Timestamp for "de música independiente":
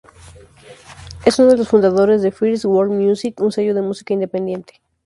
3.75-4.81